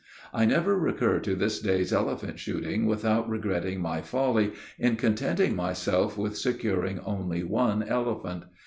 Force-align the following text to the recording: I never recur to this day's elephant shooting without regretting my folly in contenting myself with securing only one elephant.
I 0.33 0.45
never 0.45 0.75
recur 0.79 1.19
to 1.19 1.35
this 1.35 1.59
day's 1.59 1.93
elephant 1.93 2.39
shooting 2.39 2.87
without 2.87 3.29
regretting 3.29 3.81
my 3.81 4.01
folly 4.01 4.53
in 4.79 4.95
contenting 4.95 5.55
myself 5.55 6.17
with 6.17 6.35
securing 6.39 6.97
only 7.01 7.43
one 7.43 7.83
elephant. 7.83 8.45